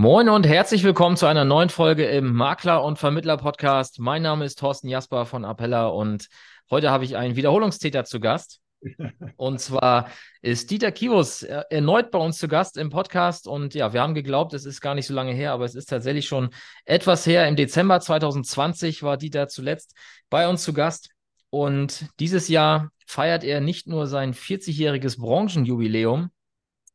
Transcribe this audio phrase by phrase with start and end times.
[0.00, 3.98] Moin und herzlich willkommen zu einer neuen Folge im Makler- und Vermittler-Podcast.
[3.98, 6.28] Mein Name ist Thorsten Jasper von Appella und
[6.70, 8.60] heute habe ich einen Wiederholungstäter zu Gast.
[9.36, 10.08] Und zwar
[10.40, 13.48] ist Dieter Kivus erneut bei uns zu Gast im Podcast.
[13.48, 15.86] Und ja, wir haben geglaubt, es ist gar nicht so lange her, aber es ist
[15.86, 16.50] tatsächlich schon
[16.84, 17.48] etwas her.
[17.48, 19.96] Im Dezember 2020 war Dieter zuletzt
[20.30, 21.10] bei uns zu Gast.
[21.50, 26.30] Und dieses Jahr feiert er nicht nur sein 40-jähriges Branchenjubiläum,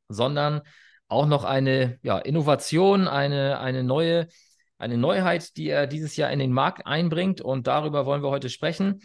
[0.08, 0.62] sondern
[1.08, 4.28] auch noch eine ja, Innovation, eine, eine neue,
[4.78, 7.42] eine Neuheit, die er dieses Jahr in den Markt einbringt.
[7.42, 9.02] Und darüber wollen wir heute sprechen.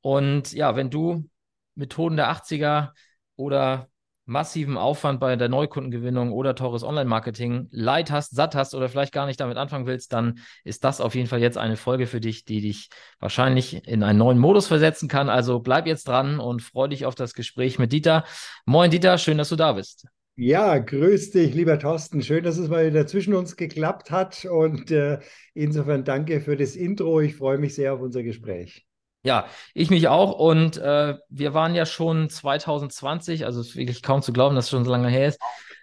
[0.00, 1.28] Und ja, wenn du
[1.74, 2.90] Methoden der 80er
[3.36, 3.88] oder
[4.26, 9.26] massiven Aufwand bei der Neukundengewinnung oder teures Online-Marketing leid hast, satt hast oder vielleicht gar
[9.26, 12.44] nicht damit anfangen willst, dann ist das auf jeden Fall jetzt eine Folge für dich,
[12.44, 12.88] die dich
[13.20, 15.28] wahrscheinlich in einen neuen Modus versetzen kann.
[15.28, 18.24] Also bleib jetzt dran und freu dich auf das Gespräch mit Dieter.
[18.64, 20.06] Moin Dieter, schön, dass du da bist.
[20.36, 22.20] Ja, grüß dich, lieber Thorsten.
[22.20, 24.44] Schön, dass es mal wieder zwischen uns geklappt hat.
[24.44, 25.20] Und äh,
[25.54, 27.20] insofern danke für das Intro.
[27.20, 28.84] Ich freue mich sehr auf unser Gespräch.
[29.22, 30.32] Ja, ich mich auch.
[30.32, 34.64] Und äh, wir waren ja schon 2020, also es ist wirklich kaum zu glauben, dass
[34.64, 35.40] es schon so lange her ist.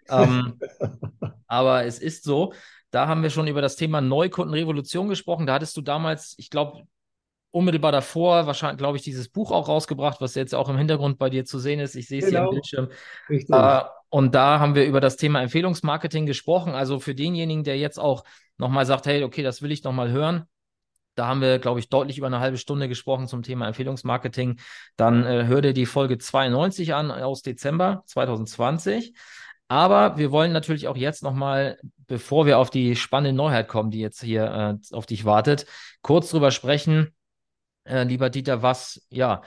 [0.10, 0.60] Ähm,
[1.48, 2.54] aber es ist so.
[2.92, 5.46] Da haben wir schon über das Thema Neukundenrevolution gesprochen.
[5.46, 6.84] Da hattest du damals, ich glaube,
[7.52, 11.30] unmittelbar davor wahrscheinlich, glaube ich, dieses Buch auch rausgebracht, was jetzt auch im Hintergrund bei
[11.30, 11.96] dir zu sehen ist.
[11.96, 12.40] Ich sehe es genau.
[12.40, 12.88] hier am Bildschirm.
[13.30, 13.56] Richtig.
[13.56, 16.74] Äh, und da haben wir über das Thema Empfehlungsmarketing gesprochen.
[16.74, 18.24] Also für denjenigen, der jetzt auch
[18.58, 20.46] nochmal sagt, hey, okay, das will ich nochmal hören.
[21.16, 24.60] Da haben wir, glaube ich, deutlich über eine halbe Stunde gesprochen zum Thema Empfehlungsmarketing.
[24.96, 29.14] Dann äh, hör dir die Folge 92 an aus Dezember 2020.
[29.68, 34.00] Aber wir wollen natürlich auch jetzt nochmal, bevor wir auf die spannende Neuheit kommen, die
[34.00, 35.66] jetzt hier äh, auf dich wartet,
[36.02, 37.14] kurz drüber sprechen,
[37.92, 39.42] äh, lieber Dieter, was, ja,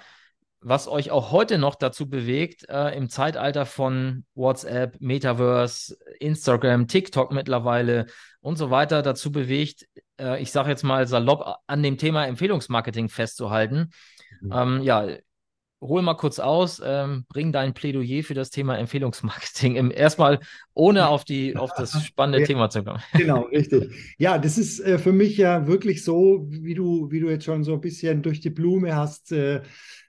[0.61, 7.33] was euch auch heute noch dazu bewegt, äh, im Zeitalter von WhatsApp, Metaverse, Instagram, TikTok
[7.33, 8.07] mittlerweile
[8.41, 9.87] und so weiter dazu bewegt,
[10.19, 13.91] äh, ich sage jetzt mal salopp, an dem Thema Empfehlungsmarketing festzuhalten.
[14.41, 14.53] Mhm.
[14.53, 15.07] Ähm, ja,
[15.87, 20.41] hol mal kurz aus, ähm, bring dein Plädoyer für das Thema Empfehlungsmarketing im, erstmal
[20.73, 23.03] ohne auf, die, auf das spannende ja, Thema zu kommen.
[23.13, 23.93] Genau, richtig.
[24.19, 27.65] Ja, das ist äh, für mich ja wirklich so, wie du, wie du jetzt schon
[27.65, 29.63] so ein bisschen durch die Blume hast äh,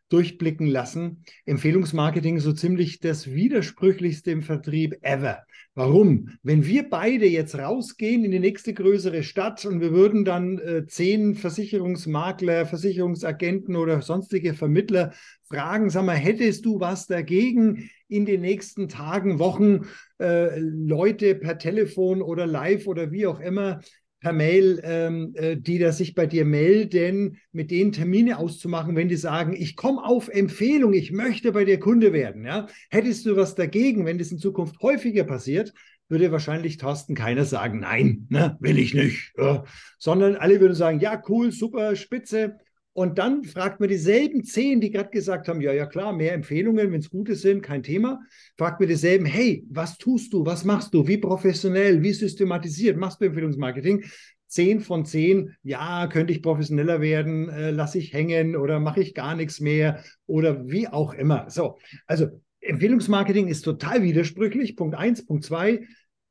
[0.09, 1.23] durchblicken lassen.
[1.45, 5.43] Empfehlungsmarketing so ziemlich das widersprüchlichste im Vertrieb ever.
[5.73, 6.29] Warum?
[6.43, 10.85] Wenn wir beide jetzt rausgehen in die nächste größere Stadt und wir würden dann äh,
[10.85, 18.41] zehn Versicherungsmakler, Versicherungsagenten oder sonstige Vermittler fragen, sag mal, hättest du was dagegen, in den
[18.41, 19.87] nächsten Tagen, Wochen
[20.19, 23.81] äh, Leute per Telefon oder live oder wie auch immer
[24.25, 29.07] per Mail, ähm, äh, die da sich bei dir melden, mit denen Termine auszumachen, wenn
[29.07, 32.43] die sagen, ich komme auf Empfehlung, ich möchte bei dir Kunde werden.
[32.43, 32.65] Ja?
[32.89, 35.73] Hättest du was dagegen, wenn das in Zukunft häufiger passiert,
[36.09, 39.31] würde wahrscheinlich Thorsten keiner sagen, nein, ne, will ich nicht.
[39.37, 39.63] Ja.
[39.99, 42.57] Sondern alle würden sagen, ja, cool, super, spitze.
[42.97, 46.93] Und dann fragt man dieselben zehn, die gerade gesagt haben, ja, ja klar, mehr Empfehlungen,
[46.93, 48.21] wenn es gute sind, kein Thema.
[48.57, 53.19] Fragt mir dieselben, hey, was tust du, was machst du, wie professionell, wie systematisiert machst
[53.19, 54.05] du Empfehlungsmarketing?
[54.47, 59.13] Zehn von zehn, ja, könnte ich professioneller werden, äh, lasse ich hängen oder mache ich
[59.13, 61.49] gar nichts mehr oder wie auch immer.
[61.49, 62.27] So, also
[62.61, 64.77] Empfehlungsmarketing ist total widersprüchlich.
[64.77, 65.85] Punkt eins, Punkt zwei,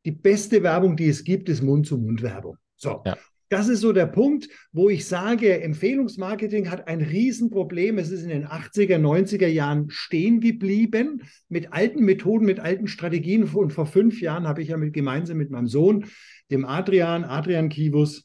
[0.06, 2.56] die beste Werbung, die es gibt, ist Mund-zu-Mund-Werbung.
[2.76, 3.02] So.
[3.04, 3.18] Ja.
[3.54, 7.98] Das ist so der Punkt, wo ich sage, Empfehlungsmarketing hat ein Riesenproblem.
[7.98, 11.22] Es ist in den 80er, 90er Jahren stehen geblieben.
[11.48, 13.44] Mit alten Methoden, mit alten Strategien.
[13.44, 16.06] Und vor fünf Jahren habe ich ja mit, gemeinsam mit meinem Sohn,
[16.50, 18.24] dem Adrian, Adrian Kivus,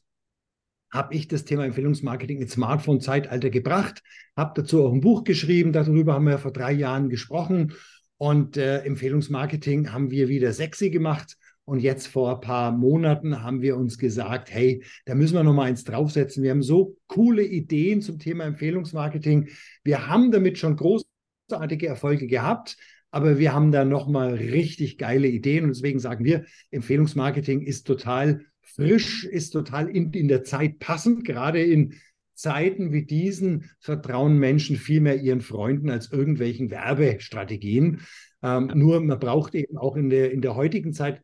[0.90, 4.02] habe ich das Thema Empfehlungsmarketing ins Smartphone-Zeitalter gebracht,
[4.36, 7.74] habe dazu auch ein Buch geschrieben, darüber haben wir vor drei Jahren gesprochen.
[8.16, 11.36] Und äh, Empfehlungsmarketing haben wir wieder sexy gemacht
[11.70, 15.52] und jetzt vor ein paar Monaten haben wir uns gesagt, hey, da müssen wir noch
[15.52, 16.42] mal eins draufsetzen.
[16.42, 19.50] Wir haben so coole Ideen zum Thema Empfehlungsmarketing.
[19.84, 22.76] Wir haben damit schon großartige Erfolge gehabt,
[23.12, 27.86] aber wir haben da noch mal richtig geile Ideen und deswegen sagen wir, Empfehlungsmarketing ist
[27.86, 31.94] total frisch, ist total in, in der Zeit passend, gerade in
[32.34, 38.00] Zeiten wie diesen vertrauen Menschen viel mehr ihren Freunden als irgendwelchen Werbestrategien.
[38.42, 41.22] Ähm, nur man braucht eben auch in der, in der heutigen Zeit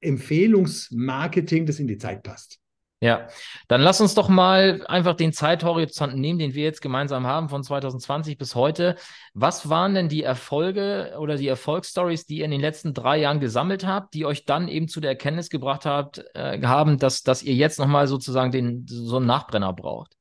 [0.00, 2.60] Empfehlungsmarketing, das in die Zeit passt.
[3.00, 3.28] Ja,
[3.68, 7.62] dann lass uns doch mal einfach den Zeithorizont nehmen, den wir jetzt gemeinsam haben von
[7.62, 8.96] 2020 bis heute.
[9.34, 13.38] Was waren denn die Erfolge oder die Erfolgsstories, die ihr in den letzten drei Jahren
[13.38, 17.42] gesammelt habt, die euch dann eben zu der Erkenntnis gebracht habt, äh, haben, dass, dass
[17.42, 20.16] ihr jetzt nochmal sozusagen den, so einen Nachbrenner braucht?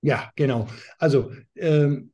[0.00, 0.68] Ja, genau.
[0.96, 2.12] Also ähm,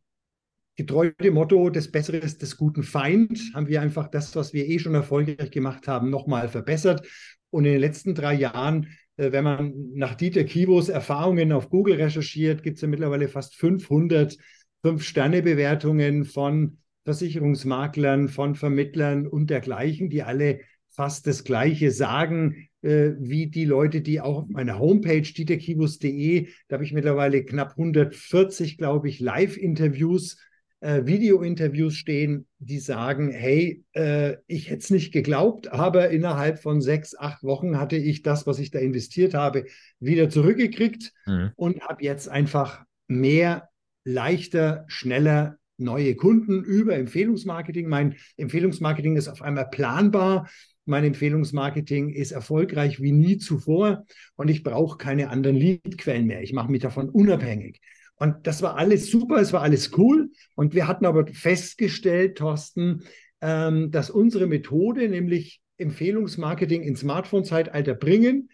[0.77, 4.79] getreu dem Motto des Besseres des guten Feind haben wir einfach das, was wir eh
[4.79, 7.07] schon erfolgreich gemacht haben, nochmal verbessert.
[7.51, 11.97] Und in den letzten drei Jahren, äh, wenn man nach Dieter Kivos Erfahrungen auf Google
[11.97, 14.37] recherchiert, gibt es ja mittlerweile fast 500
[14.83, 23.49] Fünf-Sterne-Bewertungen von Versicherungsmaklern, von Vermittlern und dergleichen, die alle fast das Gleiche sagen, äh, wie
[23.49, 29.09] die Leute, die auch auf meiner Homepage dieterkibus.de, da habe ich mittlerweile knapp 140, glaube
[29.09, 30.39] ich, Live-Interviews,
[30.87, 36.81] äh, Video-Interviews stehen, die sagen, hey, äh, ich hätte es nicht geglaubt, aber innerhalb von
[36.81, 39.65] sechs, acht Wochen hatte ich das, was ich da investiert habe,
[39.99, 41.51] wieder zurückgekriegt mhm.
[41.57, 43.69] und habe jetzt einfach mehr,
[44.05, 47.89] leichter, schneller neue Kunden über Empfehlungsmarketing.
[47.89, 50.49] Mein Empfehlungsmarketing ist auf einmal planbar.
[50.85, 54.05] Mein Empfehlungsmarketing ist erfolgreich wie nie zuvor
[54.37, 56.43] und ich brauche keine anderen Leadquellen mehr.
[56.43, 57.81] Ich mache mich davon unabhängig.
[58.19, 60.31] Und das war alles super, es war alles cool.
[60.55, 63.03] Und wir hatten aber festgestellt, Thorsten,
[63.41, 68.51] ähm, dass unsere Methode, nämlich Empfehlungsmarketing ins Smartphone-Zeitalter bringen,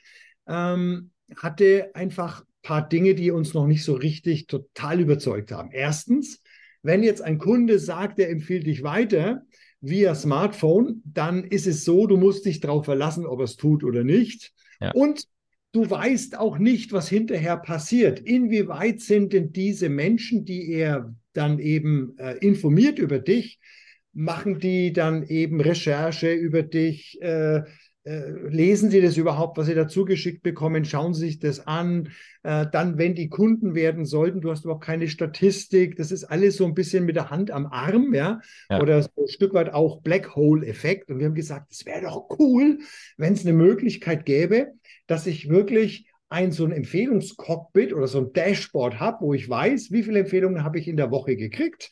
[0.49, 5.71] ähm, hatte einfach ein paar Dinge, die uns noch nicht so richtig total überzeugt haben.
[5.73, 6.43] Erstens,
[6.83, 9.43] wenn jetzt ein Kunde sagt, er empfiehlt dich weiter,
[9.81, 13.83] via Smartphone, dann ist es so, du musst dich darauf verlassen, ob er es tut
[13.83, 14.53] oder nicht.
[14.81, 14.93] Ja.
[14.93, 15.25] Und
[15.73, 18.21] du weißt auch nicht, was hinterher passiert.
[18.21, 23.59] Inwieweit sind denn diese Menschen, die er dann eben äh, informiert über dich,
[24.13, 27.63] machen die dann eben Recherche über dich, äh,
[28.05, 30.85] lesen Sie das überhaupt, was Sie dazu geschickt bekommen?
[30.85, 32.09] Schauen Sie sich das an.
[32.43, 35.97] Äh, dann, wenn die Kunden werden sollten, du hast überhaupt keine Statistik.
[35.97, 38.81] Das ist alles so ein bisschen mit der Hand am Arm, ja, ja.
[38.81, 41.11] oder so ein Stück weit auch Black Hole-Effekt.
[41.11, 42.79] Und wir haben gesagt, es wäre doch cool,
[43.17, 44.73] wenn es eine Möglichkeit gäbe,
[45.07, 49.93] dass ich wirklich ein so ein Empfehlungscockpit oder so ein Dashboard habe, wo ich weiß,
[49.93, 51.91] wie viele Empfehlungen habe ich in der Woche gekriegt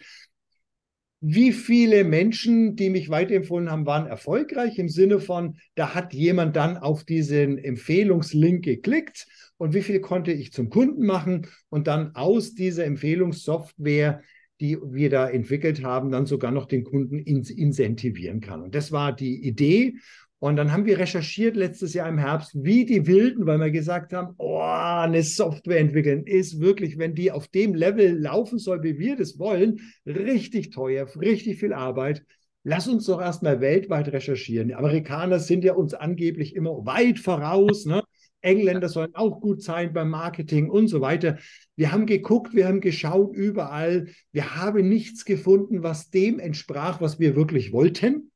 [1.20, 6.56] wie viele Menschen, die mich weiterempfohlen haben, waren erfolgreich im Sinne von, da hat jemand
[6.56, 9.26] dann auf diesen Empfehlungslink geklickt
[9.58, 14.22] und wie viel konnte ich zum Kunden machen und dann aus dieser Empfehlungssoftware,
[14.60, 18.62] die wir da entwickelt haben, dann sogar noch den Kunden incentivieren kann.
[18.62, 19.96] Und das war die Idee.
[20.40, 24.14] Und dann haben wir recherchiert letztes Jahr im Herbst, wie die Wilden, weil wir gesagt
[24.14, 28.98] haben, oh, eine Software entwickeln ist wirklich, wenn die auf dem Level laufen soll, wie
[28.98, 32.24] wir das wollen, richtig teuer, richtig viel Arbeit.
[32.64, 34.68] Lass uns doch erstmal weltweit recherchieren.
[34.68, 37.84] Die Amerikaner sind ja uns angeblich immer weit voraus.
[37.84, 38.02] Ne?
[38.40, 41.36] Engländer sollen auch gut sein beim Marketing und so weiter.
[41.76, 44.08] Wir haben geguckt, wir haben geschaut überall.
[44.32, 48.29] Wir haben nichts gefunden, was dem entsprach, was wir wirklich wollten.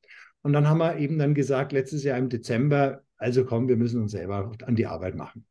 [0.45, 4.03] Und dann haben wir eben dann gesagt, letztes Jahr im Dezember, also komm, wir müssen
[4.03, 5.47] uns selber an die Arbeit machen.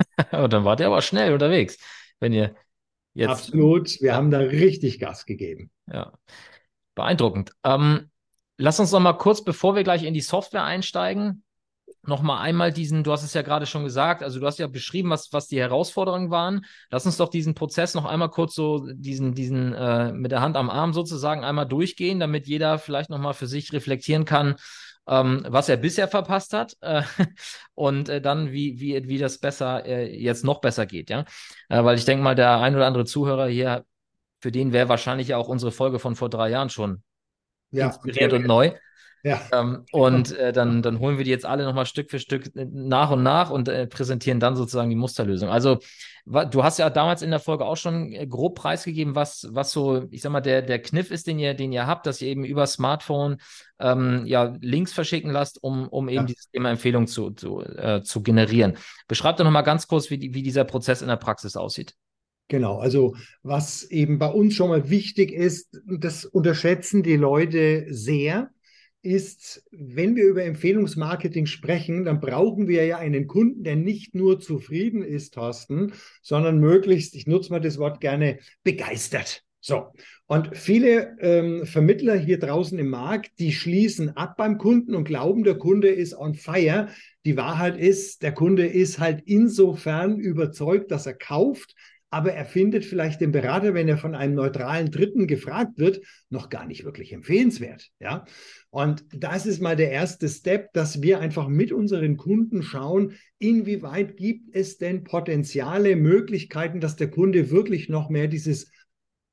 [0.32, 1.78] Und dann wart ihr aber schnell unterwegs,
[2.18, 2.56] wenn ihr
[3.14, 3.30] jetzt.
[3.30, 5.70] Absolut, wir haben da richtig Gas gegeben.
[5.86, 6.12] Ja,
[6.96, 7.52] beeindruckend.
[7.62, 8.10] Ähm,
[8.58, 11.43] lass uns noch mal kurz, bevor wir gleich in die Software einsteigen,
[12.08, 15.10] nochmal einmal diesen, du hast es ja gerade schon gesagt, also du hast ja beschrieben,
[15.10, 16.64] was, was die Herausforderungen waren.
[16.90, 20.56] Lass uns doch diesen Prozess noch einmal kurz so, diesen, diesen äh, mit der Hand
[20.56, 24.56] am Arm sozusagen einmal durchgehen, damit jeder vielleicht nochmal für sich reflektieren kann,
[25.06, 27.02] ähm, was er bisher verpasst hat äh,
[27.74, 31.24] und äh, dann, wie, wie, wie das besser äh, jetzt noch besser geht, ja.
[31.68, 33.84] Äh, weil ich denke mal, der ein oder andere Zuhörer hier,
[34.40, 37.02] für den wäre wahrscheinlich ja auch unsere Folge von vor drei Jahren schon
[37.70, 38.72] ja, inspiriert und neu.
[39.24, 39.40] Ja.
[39.52, 43.10] Ähm, und äh, dann, dann holen wir die jetzt alle nochmal Stück für Stück nach
[43.10, 45.48] und nach und äh, präsentieren dann sozusagen die Musterlösung.
[45.48, 45.78] Also
[46.26, 50.06] du hast ja damals in der Folge auch schon äh, grob preisgegeben, was, was so,
[50.10, 52.44] ich sag mal, der, der Kniff ist, den ihr, den ihr habt, dass ihr eben
[52.44, 53.38] über Smartphone
[53.78, 56.24] ähm, ja, Links verschicken lasst, um, um eben ja.
[56.24, 58.76] dieses Thema Empfehlung zu, zu, äh, zu generieren.
[59.08, 61.94] Beschreibt doch nochmal ganz kurz, wie, wie dieser Prozess in der Praxis aussieht.
[62.48, 68.50] Genau, also was eben bei uns schon mal wichtig ist, das unterschätzen die Leute sehr,
[69.04, 74.40] ist, wenn wir über Empfehlungsmarketing sprechen, dann brauchen wir ja einen Kunden, der nicht nur
[74.40, 75.92] zufrieden ist, Thorsten,
[76.22, 79.44] sondern möglichst, ich nutze mal das Wort gerne, begeistert.
[79.60, 79.86] So,
[80.26, 85.42] und viele ähm, Vermittler hier draußen im Markt, die schließen ab beim Kunden und glauben,
[85.42, 86.88] der Kunde ist on fire.
[87.24, 91.74] Die Wahrheit ist, der Kunde ist halt insofern überzeugt, dass er kauft,
[92.14, 96.48] aber er findet vielleicht den Berater, wenn er von einem neutralen Dritten gefragt wird, noch
[96.48, 97.90] gar nicht wirklich empfehlenswert.
[97.98, 98.24] Ja?
[98.70, 104.16] Und das ist mal der erste Step, dass wir einfach mit unseren Kunden schauen, inwieweit
[104.16, 108.70] gibt es denn Potenziale, Möglichkeiten, dass der Kunde wirklich noch mehr dieses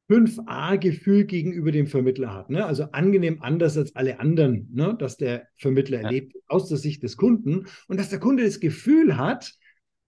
[0.09, 2.49] 5a-Gefühl gegenüber dem Vermittler hat.
[2.49, 2.65] Ne?
[2.65, 4.95] Also angenehm anders als alle anderen, ne?
[4.97, 6.05] dass der Vermittler ja.
[6.05, 9.53] erlebt aus der Sicht des Kunden und dass der Kunde das Gefühl hat,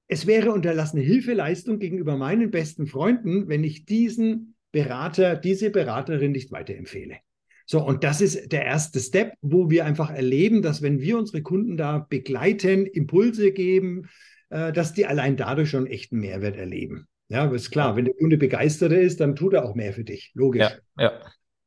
[0.08, 6.52] es wäre unterlassene Hilfeleistung gegenüber meinen besten Freunden, wenn ich diesen Berater, diese Beraterin nicht
[6.52, 7.18] weiterempfehle.
[7.66, 11.42] So, und das ist der erste Step, wo wir einfach erleben, dass wenn wir unsere
[11.42, 14.10] Kunden da begleiten, Impulse geben,
[14.50, 17.08] äh, dass die allein dadurch schon echten Mehrwert erleben.
[17.30, 20.04] Ja, aber ist klar, wenn der Kunde begeisterter ist, dann tut er auch mehr für
[20.04, 20.32] dich.
[20.36, 20.70] Logisch.
[20.98, 21.22] Ja, ja.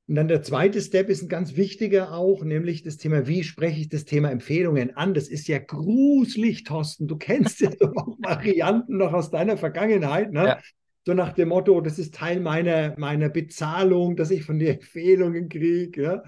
[0.08, 3.80] Und dann der zweite Step ist ein ganz wichtiger auch, nämlich das Thema, wie spreche
[3.80, 5.14] ich das Thema Empfehlungen an?
[5.14, 7.08] Das ist ja gruselig, Thorsten.
[7.08, 10.32] Du kennst ja auch Varianten noch aus deiner Vergangenheit.
[10.32, 10.44] Ne?
[10.44, 10.58] Ja.
[11.04, 15.48] So nach dem Motto, das ist Teil meiner, meiner Bezahlung, dass ich von dir Empfehlungen
[15.48, 16.02] kriege.
[16.02, 16.22] Ja?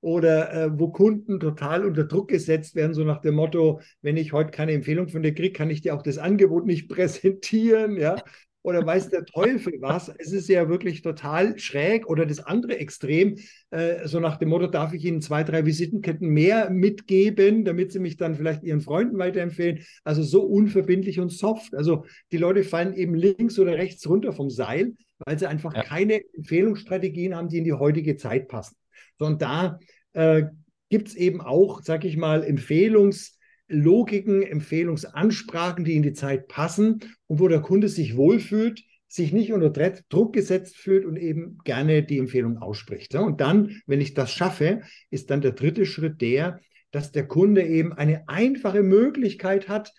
[0.00, 4.32] Oder äh, wo Kunden total unter Druck gesetzt werden, so nach dem Motto, wenn ich
[4.32, 7.96] heute keine Empfehlung von dir kriege, kann ich dir auch das Angebot nicht präsentieren.
[7.96, 8.22] Ja?
[8.66, 10.12] Oder weiß der Teufel was.
[10.18, 12.08] Es ist ja wirklich total schräg.
[12.08, 13.36] Oder das andere Extrem,
[13.70, 18.00] äh, so nach dem Motto, darf ich Ihnen zwei, drei Visitenketten mehr mitgeben, damit Sie
[18.00, 19.84] mich dann vielleicht Ihren Freunden weiterempfehlen.
[20.02, 21.76] Also so unverbindlich und soft.
[21.76, 25.84] Also die Leute fallen eben links oder rechts runter vom Seil, weil sie einfach ja.
[25.84, 28.74] keine Empfehlungsstrategien haben, die in die heutige Zeit passen.
[29.16, 29.78] So, und da
[30.12, 30.42] äh,
[30.88, 33.35] gibt es eben auch, sag ich mal, Empfehlungs-
[33.68, 39.52] Logiken, Empfehlungsansprachen, die in die Zeit passen und wo der Kunde sich wohlfühlt, sich nicht
[39.52, 43.14] unter Druck gesetzt fühlt und eben gerne die Empfehlung ausspricht.
[43.14, 47.62] Und dann, wenn ich das schaffe, ist dann der dritte Schritt der, dass der Kunde
[47.62, 49.92] eben eine einfache Möglichkeit hat,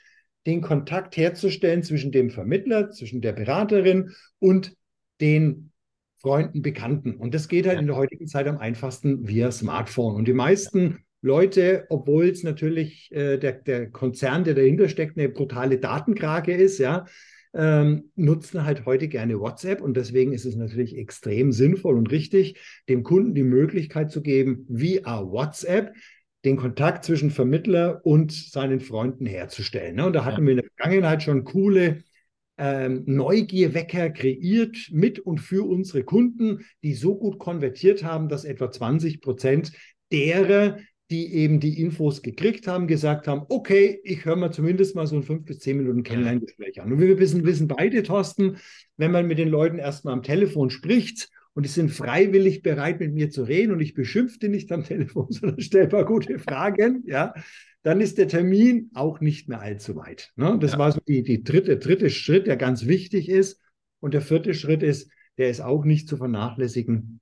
[0.46, 4.74] den Kontakt herzustellen zwischen dem Vermittler, zwischen der Beraterin und
[5.20, 5.72] den
[6.20, 7.16] Freunden, Bekannten.
[7.16, 10.16] Und das geht halt in der heutigen Zeit am einfachsten via Smartphone.
[10.16, 15.30] Und die meisten Leute, obwohl es natürlich äh, der, der Konzern, der dahinter steckt, eine
[15.30, 17.06] brutale Datenkrake ist, ja,
[17.54, 22.60] ähm, nutzen halt heute gerne WhatsApp und deswegen ist es natürlich extrem sinnvoll und richtig,
[22.90, 25.94] dem Kunden die Möglichkeit zu geben, via WhatsApp
[26.46, 29.96] den Kontakt zwischen Vermittler und seinen Freunden herzustellen.
[29.96, 30.06] Ne?
[30.06, 30.46] Und da hatten ja.
[30.46, 32.04] wir in der Vergangenheit schon coole
[32.58, 38.72] ähm, Neugierwecker kreiert mit und für unsere Kunden, die so gut konvertiert haben, dass etwa
[38.72, 39.72] 20 Prozent
[40.12, 40.78] derer,
[41.10, 45.16] die eben die Infos gekriegt haben, gesagt haben, okay, ich höre mir zumindest mal so
[45.16, 46.92] ein fünf bis zehn Minuten Kennenlerngespräch an.
[46.92, 48.58] Und wir wissen, wissen beide, Thorsten,
[48.98, 53.14] wenn man mit den Leuten erstmal am Telefon spricht und die sind freiwillig bereit, mit
[53.14, 56.40] mir zu reden und ich beschimpfe die nicht am Telefon, sondern stelle ein paar gute
[56.40, 57.34] Fragen, ja,
[57.84, 60.34] dann ist der Termin auch nicht mehr allzu weit.
[60.36, 60.58] Ne?
[60.60, 60.78] Das ja.
[60.78, 63.62] war so die, die dritte, dritte Schritt, der ganz wichtig ist.
[64.00, 67.22] Und der vierte Schritt ist, der ist auch nicht zu vernachlässigen.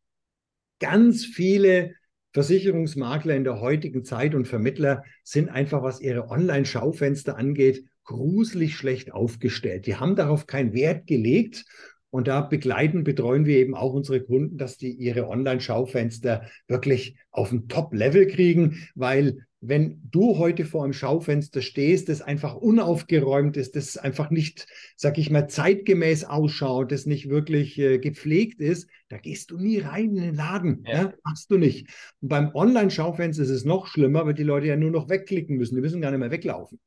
[0.80, 1.94] Ganz viele
[2.36, 9.14] Versicherungsmakler in der heutigen Zeit und Vermittler sind einfach, was ihre Online-Schaufenster angeht, gruselig schlecht
[9.14, 9.86] aufgestellt.
[9.86, 11.64] Die haben darauf keinen Wert gelegt.
[12.10, 17.54] Und da begleiten, betreuen wir eben auch unsere Kunden, dass die ihre Online-Schaufenster wirklich auf
[17.54, 23.76] ein Top-Level kriegen, weil wenn du heute vor einem Schaufenster stehst, das einfach unaufgeräumt ist,
[23.76, 29.18] das einfach nicht, sag ich mal, zeitgemäß ausschaut, das nicht wirklich äh, gepflegt ist, da
[29.18, 30.84] gehst du nie rein in den Laden.
[30.86, 30.94] Ja.
[30.94, 31.88] ja machst du nicht.
[32.22, 35.76] Und beim Online-Schaufenster ist es noch schlimmer, weil die Leute ja nur noch wegklicken müssen.
[35.76, 36.80] Die müssen gar nicht mehr weglaufen.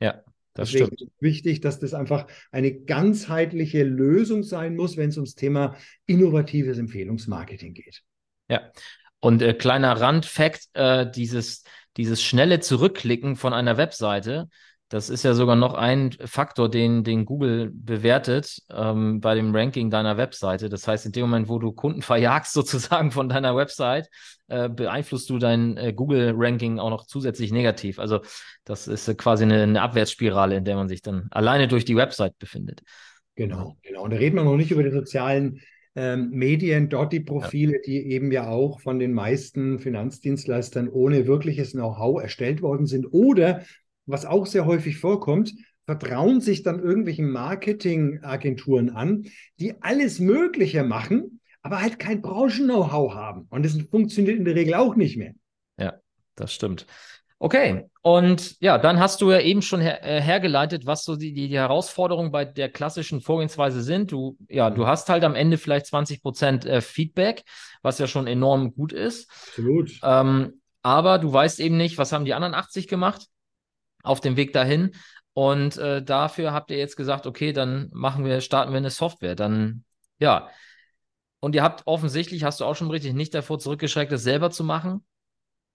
[0.00, 0.22] Ja.
[0.54, 1.12] Das Deswegen stimmt.
[1.12, 6.78] ist wichtig, dass das einfach eine ganzheitliche Lösung sein muss, wenn es ums Thema innovatives
[6.78, 8.02] Empfehlungsmarketing geht.
[8.48, 8.72] Ja,
[9.20, 11.62] und äh, kleiner Randfakt, äh, dieses
[11.96, 14.48] dieses schnelle Zurückklicken von einer Webseite,
[14.90, 19.88] das ist ja sogar noch ein Faktor, den, den Google bewertet ähm, bei dem Ranking
[19.88, 20.68] deiner Webseite.
[20.68, 24.08] Das heißt, in dem Moment, wo du Kunden verjagst sozusagen von deiner Website,
[24.48, 28.00] äh, beeinflusst du dein äh, Google-Ranking auch noch zusätzlich negativ.
[28.00, 28.20] Also
[28.64, 31.96] das ist äh, quasi eine, eine Abwärtsspirale, in der man sich dann alleine durch die
[31.96, 32.82] Website befindet.
[33.36, 34.02] Genau, genau.
[34.02, 35.60] Und da reden wir noch nicht über die sozialen
[35.96, 37.80] ähm, Medien, dort die Profile, ja.
[37.84, 43.06] die eben ja auch von den meisten Finanzdienstleistern ohne wirkliches Know-how erstellt worden sind.
[43.12, 43.64] Oder,
[44.06, 45.52] was auch sehr häufig vorkommt,
[45.86, 49.24] vertrauen sich dann irgendwelchen Marketingagenturen an,
[49.58, 53.46] die alles Mögliche machen, aber halt kein Branchen-Know-how haben.
[53.50, 55.32] Und das funktioniert in der Regel auch nicht mehr.
[55.78, 55.94] Ja,
[56.36, 56.86] das stimmt.
[57.42, 61.32] Okay, und ja, dann hast du ja eben schon her äh, hergeleitet, was so die,
[61.32, 64.12] die, die Herausforderungen bei der klassischen Vorgehensweise sind.
[64.12, 67.44] Du, ja, du hast halt am Ende vielleicht 20 Prozent äh, Feedback,
[67.80, 69.30] was ja schon enorm gut ist.
[69.48, 69.90] Absolut.
[70.02, 73.28] Ähm, aber du weißt eben nicht, was haben die anderen 80 gemacht
[74.02, 74.90] auf dem Weg dahin.
[75.32, 79.34] Und äh, dafür habt ihr jetzt gesagt, okay, dann machen wir, starten wir eine Software.
[79.34, 79.84] Dann,
[80.18, 80.50] ja.
[81.38, 84.62] Und ihr habt offensichtlich, hast du auch schon richtig, nicht davor zurückgeschreckt, das selber zu
[84.62, 85.06] machen.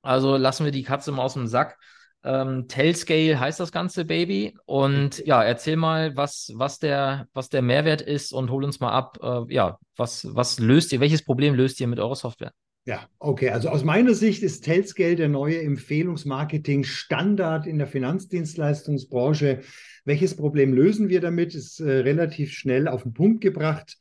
[0.06, 1.78] Also lassen wir die Katze mal aus dem Sack.
[2.24, 4.58] Ähm, Tellscale heißt das ganze Baby.
[4.66, 8.92] Und ja, erzähl mal, was, was, der, was der Mehrwert ist und hol uns mal
[8.92, 9.18] ab.
[9.22, 12.52] Äh, ja, was, was löst ihr, welches Problem löst ihr mit eurer Software?
[12.86, 13.50] Ja, okay.
[13.50, 19.62] Also aus meiner Sicht ist Tellscale der neue Empfehlungsmarketing-Standard in der Finanzdienstleistungsbranche.
[20.04, 21.56] Welches Problem lösen wir damit?
[21.56, 23.98] Ist äh, relativ schnell auf den Punkt gebracht,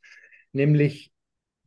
[0.51, 1.11] nämlich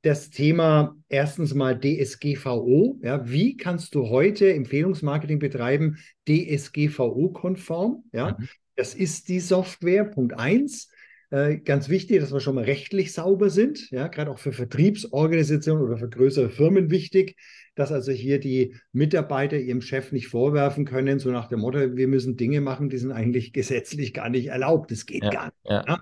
[0.02, 2.99] das Thema erstens mal DSGVO.
[3.02, 8.05] Ja, wie kannst du heute Empfehlungsmarketing betreiben, DSGVO-konform?
[8.12, 8.49] Ja, mhm.
[8.76, 10.05] das ist die Software.
[10.05, 10.90] Punkt eins.
[11.31, 15.83] Äh, ganz wichtig, dass wir schon mal rechtlich sauber sind, ja, gerade auch für Vertriebsorganisationen
[15.83, 17.37] oder für größere Firmen wichtig,
[17.75, 22.09] dass also hier die Mitarbeiter ihrem Chef nicht vorwerfen können, so nach dem Motto, wir
[22.09, 24.91] müssen Dinge machen, die sind eigentlich gesetzlich gar nicht erlaubt.
[24.91, 25.57] Das geht ja, gar nicht.
[25.65, 26.01] Ja, ja.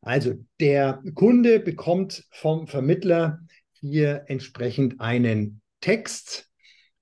[0.00, 3.38] Also der Kunde bekommt vom Vermittler
[3.72, 6.47] hier entsprechend einen Text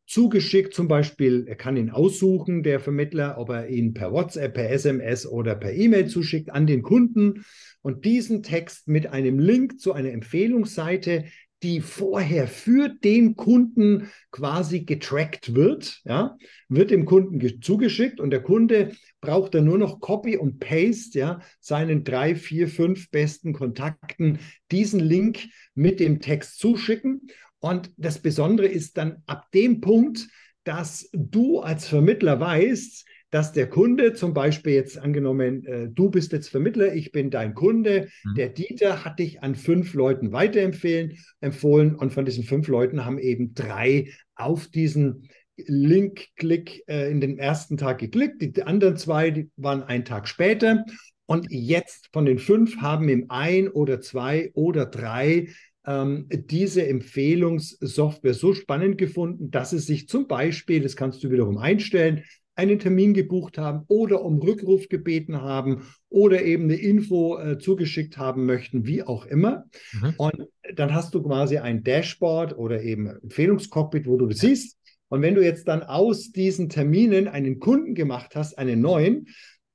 [0.07, 0.75] zugeschickt.
[0.75, 5.27] Zum Beispiel, er kann ihn aussuchen, der Vermittler, ob er ihn per WhatsApp, per SMS
[5.27, 7.45] oder per E-Mail zuschickt an den Kunden
[7.83, 11.25] und diesen Text mit einem Link zu einer Empfehlungsseite,
[11.63, 16.37] die vorher für den Kunden quasi getrackt wird, ja,
[16.69, 21.41] wird dem Kunden zugeschickt und der Kunde braucht dann nur noch Copy und Paste, ja,
[21.61, 24.39] seinen drei, vier, fünf besten Kontakten
[24.71, 27.23] diesen Link mit dem Text zuschicken
[27.61, 30.29] und das Besondere ist dann ab dem Punkt,
[30.65, 36.33] dass du als Vermittler weißt, dass der Kunde zum Beispiel jetzt angenommen, äh, du bist
[36.33, 38.35] jetzt Vermittler, ich bin dein Kunde, mhm.
[38.35, 41.95] der Dieter hat dich an fünf Leuten weiterempfehlen, empfohlen.
[41.95, 47.77] Und von diesen fünf Leuten haben eben drei auf diesen Link-Klick äh, in den ersten
[47.77, 50.85] Tag geklickt, die anderen zwei die waren einen Tag später.
[51.27, 55.49] Und jetzt von den fünf haben im ein oder zwei oder drei
[55.87, 61.59] ähm, diese Empfehlungssoftware so spannend gefunden, dass es sich zum Beispiel, das kannst du wiederum
[61.59, 62.25] einstellen,
[62.57, 68.17] einen Termin gebucht haben oder um Rückruf gebeten haben oder eben eine Info äh, zugeschickt
[68.17, 69.65] haben möchten, wie auch immer.
[69.93, 70.15] Mhm.
[70.17, 74.79] Und dann hast du quasi ein Dashboard oder eben Empfehlungscockpit, wo du das siehst.
[75.09, 79.27] Und wenn du jetzt dann aus diesen Terminen einen Kunden gemacht hast, einen neuen,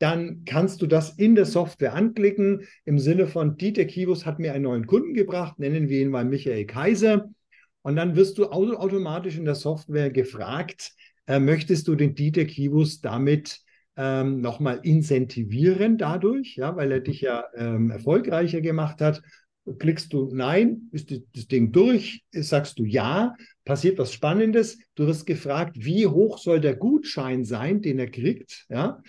[0.01, 4.53] dann kannst du das in der Software anklicken im Sinne von Dieter Kivus hat mir
[4.53, 7.29] einen neuen Kunden gebracht, nennen wir ihn mal Michael Kaiser.
[7.83, 10.91] Und dann wirst du automatisch in der Software gefragt,
[11.27, 13.59] äh, möchtest du den Dieter Kivus damit
[13.95, 19.21] ähm, nochmal incentivieren dadurch, ja, weil er dich ja ähm, erfolgreicher gemacht hat.
[19.77, 24.79] Klickst du Nein, ist das Ding durch, sagst du Ja, passiert was Spannendes.
[24.95, 28.99] Du wirst gefragt, wie hoch soll der Gutschein sein, den er kriegt, ja.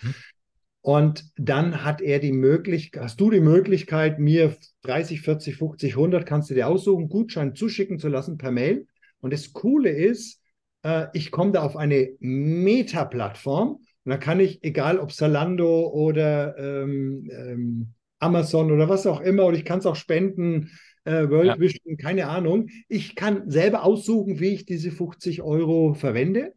[0.82, 6.26] Und dann hat er die Möglichkeit, hast du die Möglichkeit, mir 30, 40, 50, 100,
[6.26, 8.86] kannst du dir aussuchen, Gutschein zuschicken zu lassen per Mail.
[9.20, 10.40] Und das Coole ist,
[10.82, 16.58] äh, ich komme da auf eine Meta-Plattform und da kann ich, egal ob Salando oder
[16.58, 20.70] ähm, ähm, Amazon oder was auch immer, oder ich kann es auch spenden,
[21.04, 21.60] äh, World ja.
[21.60, 22.68] Vision, keine Ahnung.
[22.88, 26.54] Ich kann selber aussuchen, wie ich diese 50 Euro verwende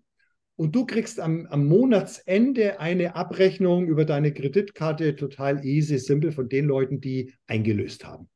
[0.55, 6.49] und du kriegst am, am, Monatsende eine Abrechnung über deine Kreditkarte total easy, simpel von
[6.49, 8.29] den Leuten, die eingelöst haben.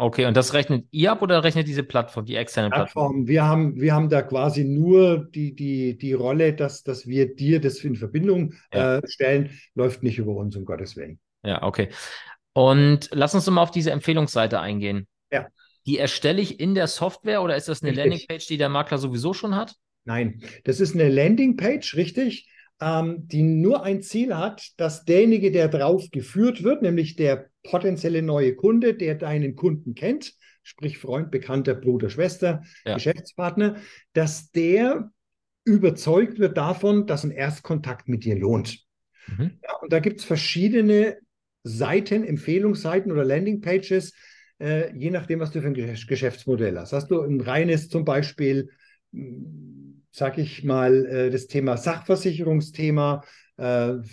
[0.00, 3.08] Okay, und das rechnet ihr ab oder rechnet diese Plattform, die externe Plattform?
[3.08, 3.26] Plattform.
[3.26, 7.60] Wir haben, wir haben da quasi nur die, die, die Rolle, dass, dass wir dir
[7.60, 8.98] das in Verbindung ja.
[8.98, 11.18] äh, stellen, läuft nicht über uns, um Gottes Willen.
[11.42, 11.88] Ja, okay.
[12.52, 15.08] Und lass uns mal auf diese Empfehlungsseite eingehen.
[15.32, 15.48] Ja.
[15.86, 17.92] Die erstelle ich in der Software oder ist das eine.
[17.92, 19.74] Landingpage, die der Makler sowieso schon hat?
[20.08, 25.68] Nein, das ist eine Landingpage, richtig, ähm, die nur ein Ziel hat, dass derjenige, der
[25.68, 31.74] drauf geführt wird, nämlich der potenzielle neue Kunde, der deinen Kunden kennt, sprich Freund, Bekannter,
[31.74, 32.94] Bruder, Schwester, ja.
[32.94, 33.76] Geschäftspartner,
[34.14, 35.10] dass der
[35.66, 38.86] überzeugt wird davon, dass ein Erstkontakt mit dir lohnt.
[39.26, 39.58] Mhm.
[39.62, 41.18] Ja, und da gibt es verschiedene
[41.64, 44.14] Seiten, Empfehlungsseiten oder Landingpages,
[44.58, 46.94] äh, je nachdem, was du für ein Geschäftsmodell hast.
[46.94, 48.70] Hast du ein reines zum Beispiel
[50.10, 53.22] sag ich mal, äh, das Thema Sachversicherungsthema,
[53.58, 53.64] äh,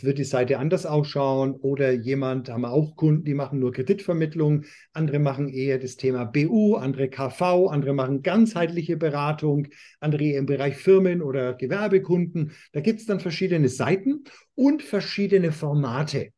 [0.01, 4.65] wird die Seite anders ausschauen oder jemand, haben wir auch Kunden, die machen nur Kreditvermittlung,
[4.91, 9.67] andere machen eher das Thema BU, andere KV, andere machen ganzheitliche Beratung,
[9.99, 12.53] andere im Bereich Firmen oder Gewerbekunden.
[12.73, 14.23] Da gibt es dann verschiedene Seiten
[14.55, 16.31] und verschiedene Formate.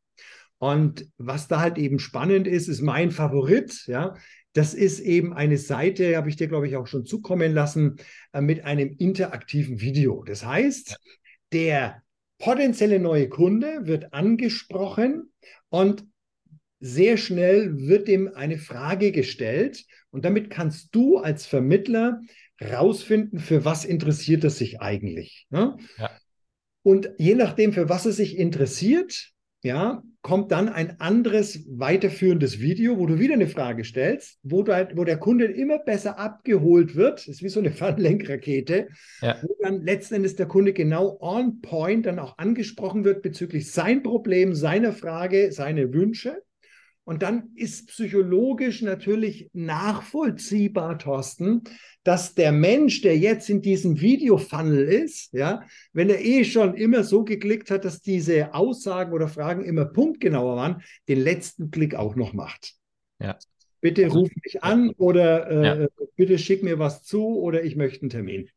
[0.58, 4.14] Und was da halt eben spannend ist, ist mein Favorit, ja,
[4.58, 7.94] das ist eben eine Seite, habe ich dir, glaube ich, auch schon zukommen lassen,
[8.32, 10.24] äh, mit einem interaktiven Video.
[10.24, 10.98] Das heißt,
[11.52, 12.02] der
[12.38, 15.32] potenzielle neue Kunde wird angesprochen
[15.68, 16.04] und
[16.80, 22.20] sehr schnell wird ihm eine Frage gestellt und damit kannst du als Vermittler
[22.60, 25.46] rausfinden, für was interessiert er sich eigentlich.
[25.50, 25.76] Ne?
[25.98, 26.10] Ja.
[26.82, 29.30] Und je nachdem, für was er sich interessiert,
[29.62, 34.74] ja, kommt dann ein anderes weiterführendes Video, wo du wieder eine Frage stellst, wo, du
[34.74, 37.20] halt, wo der Kunde immer besser abgeholt wird.
[37.20, 38.88] Das ist wie so eine Fernlenkrakete,
[39.22, 39.38] ja.
[39.40, 44.02] wo dann letzten Endes der Kunde genau on point dann auch angesprochen wird bezüglich sein
[44.02, 46.42] Problem, seiner Frage, seine Wünsche.
[47.08, 51.62] Und dann ist psychologisch natürlich nachvollziehbar, Thorsten,
[52.04, 55.62] dass der Mensch, der jetzt in diesem Video-Funnel ist, ja,
[55.94, 60.56] wenn er eh schon immer so geklickt hat, dass diese Aussagen oder Fragen immer punktgenauer
[60.56, 62.74] waren, den letzten Klick auch noch macht.
[63.22, 63.38] Ja.
[63.80, 65.88] Bitte also, ruf mich an oder äh, ja.
[66.14, 68.50] bitte schick mir was zu oder ich möchte einen Termin.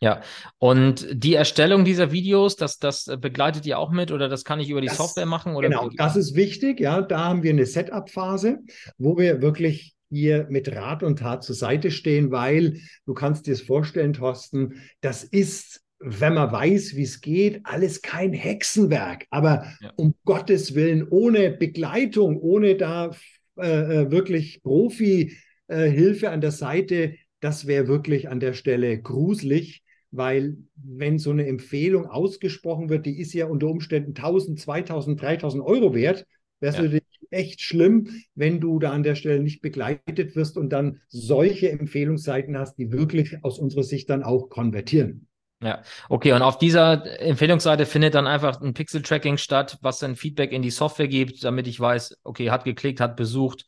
[0.00, 0.20] Ja,
[0.58, 4.68] und die Erstellung dieser Videos, das, das begleitet ihr auch mit oder das kann ich
[4.68, 5.56] über die das, Software machen?
[5.56, 6.80] Oder genau, das ist wichtig.
[6.80, 8.58] Ja, da haben wir eine Setup-Phase,
[8.98, 13.52] wo wir wirklich hier mit Rat und Tat zur Seite stehen, weil du kannst dir
[13.52, 19.24] es vorstellen, Thorsten, das ist wenn man weiß, wie es geht, alles kein Hexenwerk.
[19.30, 19.92] Aber ja.
[19.96, 23.12] um Gottes Willen, ohne Begleitung, ohne da
[23.58, 29.85] äh, äh wirklich Profi-Hilfe äh, an der Seite, das wäre wirklich an der Stelle gruselig
[30.16, 35.64] weil wenn so eine Empfehlung ausgesprochen wird, die ist ja unter Umständen 1000, 2000, 3000
[35.64, 36.26] Euro wert,
[36.60, 36.82] wäre es ja.
[36.84, 41.70] natürlich echt schlimm, wenn du da an der Stelle nicht begleitet wirst und dann solche
[41.70, 45.26] Empfehlungsseiten hast, die wirklich aus unserer Sicht dann auch konvertieren.
[45.62, 46.32] Ja, okay.
[46.32, 50.70] Und auf dieser Empfehlungsseite findet dann einfach ein Pixel-Tracking statt, was dann Feedback in die
[50.70, 53.64] Software gibt, damit ich weiß, okay, hat geklickt, hat besucht.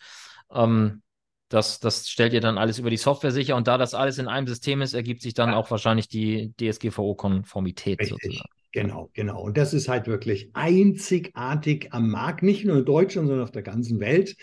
[0.52, 1.02] Ähm,
[1.48, 4.28] das, das stellt ihr dann alles über die Software sicher und da das alles in
[4.28, 5.56] einem System ist, ergibt sich dann ja.
[5.56, 8.48] auch wahrscheinlich die DSGVO-Konformität sozusagen.
[8.72, 9.40] Genau, genau.
[9.40, 13.62] Und das ist halt wirklich einzigartig am Markt, nicht nur in Deutschland, sondern auf der
[13.62, 14.36] ganzen Welt.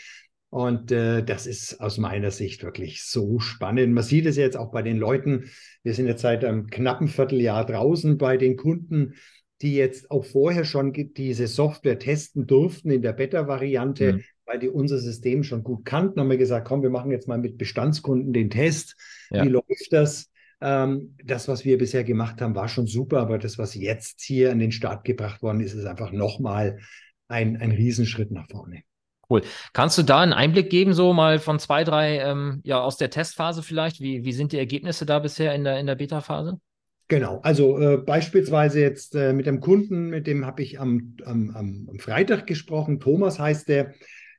[0.50, 3.94] Und äh, das ist aus meiner Sicht wirklich so spannend.
[3.94, 5.52] Man sieht es jetzt auch bei den Leuten.
[5.84, 9.16] Wir sind jetzt seit einem knappen Vierteljahr draußen bei den Kunden,
[9.62, 14.14] die jetzt auch vorher schon diese Software testen durften in der Beta-Variante.
[14.14, 17.28] Mhm weil die unser System schon gut kannten, haben wir gesagt, komm, wir machen jetzt
[17.28, 18.96] mal mit Bestandskunden den Test.
[19.32, 19.44] Ja.
[19.44, 20.32] Wie läuft das?
[20.62, 24.52] Ähm, das, was wir bisher gemacht haben, war schon super, aber das, was jetzt hier
[24.52, 26.80] an den Start gebracht worden ist, ist einfach nochmal
[27.28, 28.84] ein, ein Riesenschritt nach vorne.
[29.28, 29.42] Cool.
[29.74, 33.10] Kannst du da einen Einblick geben, so mal von zwei, drei, ähm, ja, aus der
[33.10, 34.00] Testphase vielleicht?
[34.00, 36.60] Wie, wie sind die Ergebnisse da bisher in der, in der Beta-Phase?
[37.08, 41.52] Genau, also äh, beispielsweise jetzt äh, mit dem Kunden, mit dem habe ich am, am,
[41.56, 43.00] am Freitag gesprochen.
[43.00, 43.94] Thomas heißt der,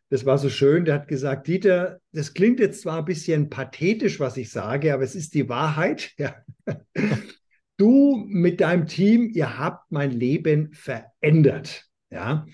[0.08, 4.20] das war so schön, der hat gesagt, Dieter, das klingt jetzt zwar ein bisschen pathetisch,
[4.20, 6.12] was ich sage, aber es ist die Wahrheit.
[6.18, 6.34] Ja.
[7.78, 11.84] Du mit deinem Team, ihr habt mein Leben verändert.
[12.10, 12.46] Ja.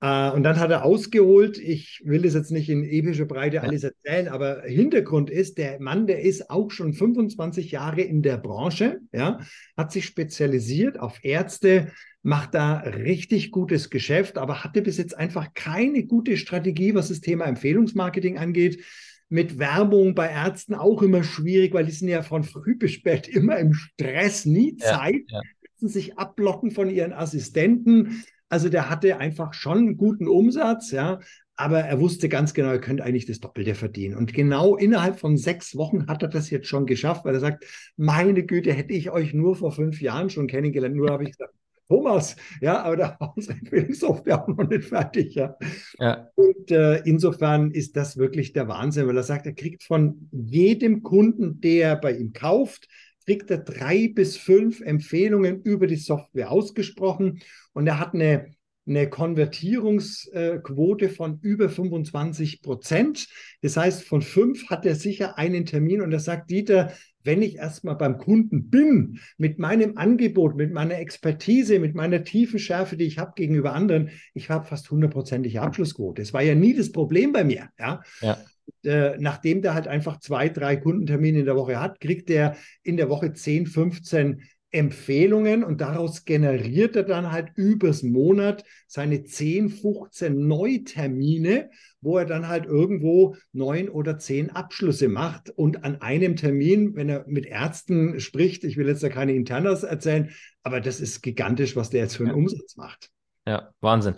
[0.00, 3.84] Äh, und dann hat er ausgeholt, ich will das jetzt nicht in epischer Breite alles
[3.84, 9.00] erzählen, aber Hintergrund ist, der Mann, der ist auch schon 25 Jahre in der Branche,
[9.12, 9.40] ja,
[9.76, 15.52] hat sich spezialisiert auf Ärzte, macht da richtig gutes Geschäft, aber hatte bis jetzt einfach
[15.54, 18.82] keine gute Strategie, was das Thema Empfehlungsmarketing angeht.
[19.28, 23.28] Mit Werbung bei Ärzten auch immer schwierig, weil die sind ja von früh bis spät
[23.28, 25.40] immer im Stress, nie Zeit, ja, ja.
[25.80, 28.24] müssen sich abblocken von ihren Assistenten.
[28.54, 31.18] Also der hatte einfach schon einen guten Umsatz, ja,
[31.56, 34.14] aber er wusste ganz genau, er könnte eigentlich das Doppelte verdienen.
[34.14, 37.64] Und genau innerhalb von sechs Wochen hat er das jetzt schon geschafft, weil er sagt,
[37.96, 41.52] meine Güte, hätte ich euch nur vor fünf Jahren schon kennengelernt, nur habe ich gesagt,
[41.88, 45.56] Thomas, ja, aber unsere Empfehlungssoftware auch noch nicht fertig, ja.
[45.98, 46.28] ja.
[46.36, 51.02] Und äh, insofern ist das wirklich der Wahnsinn, weil er sagt, er kriegt von jedem
[51.02, 52.86] Kunden, der bei ihm kauft,
[53.24, 57.40] kriegt er drei bis fünf Empfehlungen über die Software ausgesprochen
[57.72, 58.54] und er hat eine
[58.86, 63.28] eine Konvertierungsquote von über 25 Prozent.
[63.62, 67.56] Das heißt, von fünf hat er sicher einen Termin und er sagt, Dieter, wenn ich
[67.56, 73.06] erstmal beim Kunden bin, mit meinem Angebot, mit meiner Expertise, mit meiner tiefen Schärfe, die
[73.06, 76.20] ich habe gegenüber anderen, ich habe fast hundertprozentige Abschlussquote.
[76.20, 77.70] Das war ja nie das Problem bei mir.
[77.78, 78.02] Ja.
[78.20, 78.36] ja.
[78.84, 82.96] Äh, nachdem der halt einfach zwei, drei Kundentermine in der Woche hat, kriegt er in
[82.96, 84.42] der Woche 10, 15
[84.74, 91.70] Empfehlungen und daraus generiert er dann halt übers Monat seine 10, 15 Neutermine,
[92.00, 97.08] wo er dann halt irgendwo neun oder zehn Abschlüsse macht und an einem Termin, wenn
[97.08, 100.30] er mit Ärzten spricht, ich will jetzt da keine Internas erzählen,
[100.64, 102.36] aber das ist gigantisch, was der jetzt für einen ja.
[102.36, 103.10] Umsatz macht.
[103.46, 104.16] Ja, Wahnsinn.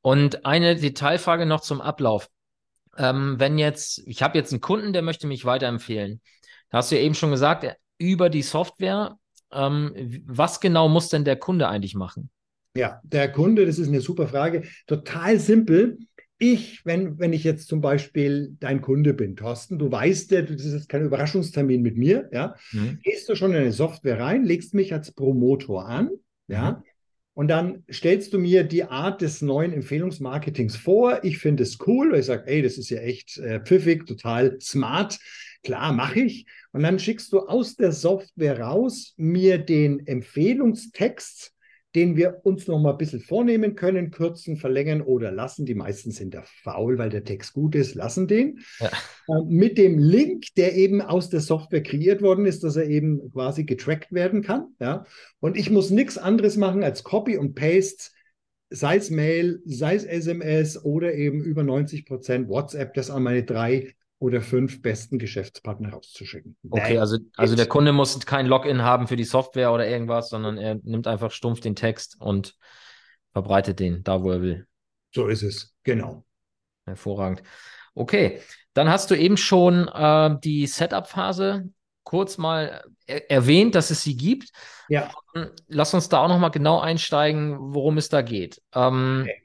[0.00, 2.28] Und eine Detailfrage noch zum Ablauf.
[2.96, 6.20] Ähm, wenn jetzt, ich habe jetzt einen Kunden, der möchte mich weiterempfehlen.
[6.70, 7.66] Da hast du ja eben schon gesagt,
[7.98, 9.16] über die Software
[9.52, 12.30] ähm, was genau muss denn der Kunde eigentlich machen?
[12.76, 14.62] Ja, der Kunde, das ist eine super Frage.
[14.86, 15.98] Total simpel.
[16.38, 20.64] Ich, wenn, wenn ich jetzt zum Beispiel dein Kunde bin, Thorsten, du weißt ja, das
[20.64, 22.98] ist jetzt kein Überraschungstermin mit mir, ja, mhm.
[23.04, 26.10] gehst du schon in eine Software rein, legst mich als Promotor an,
[26.48, 26.84] ja, mhm.
[27.34, 31.24] Und dann stellst du mir die Art des neuen Empfehlungsmarketings vor.
[31.24, 34.58] Ich finde es cool, weil ich sage, ey, das ist ja echt äh, pfiffig, total
[34.60, 35.18] smart.
[35.62, 36.46] Klar, mache ich.
[36.72, 41.51] Und dann schickst du aus der Software raus mir den Empfehlungstext,
[41.94, 45.66] den wir uns noch mal ein bisschen vornehmen können, kürzen, verlängern oder lassen.
[45.66, 48.60] Die meisten sind da faul, weil der Text gut ist, lassen den.
[48.78, 48.88] Ja.
[49.28, 53.30] Äh, mit dem Link, der eben aus der Software kreiert worden ist, dass er eben
[53.32, 54.74] quasi getrackt werden kann.
[54.80, 55.04] Ja?
[55.40, 58.10] Und ich muss nichts anderes machen als Copy und Paste,
[58.70, 63.44] sei es Mail, sei es SMS oder eben über 90 Prozent WhatsApp, das an meine
[63.44, 66.56] drei oder fünf besten Geschäftspartner rauszuschicken.
[66.70, 70.58] Okay, also, also der Kunde muss kein Login haben für die Software oder irgendwas, sondern
[70.58, 72.54] er nimmt einfach stumpf den Text und
[73.32, 74.66] verbreitet den da, wo er will.
[75.12, 76.24] So ist es, genau.
[76.86, 77.42] Hervorragend.
[77.96, 78.40] Okay,
[78.74, 81.68] dann hast du eben schon äh, die Setup-Phase
[82.04, 84.50] kurz mal er erwähnt, dass es sie gibt.
[84.88, 85.10] Ja.
[85.66, 88.62] Lass uns da auch noch mal genau einsteigen, worum es da geht.
[88.72, 89.42] Ähm, okay.